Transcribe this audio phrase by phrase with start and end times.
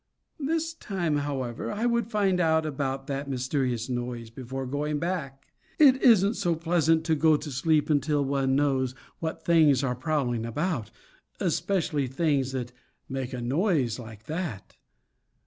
[0.39, 5.45] This time, however, I would find out about that mysterious noise before going back.
[5.77, 10.43] It isn't so pleasant to go to sleep until one knows what things are prowling
[10.43, 10.89] about,
[11.39, 12.71] especially things that
[13.07, 14.75] make a noise like that.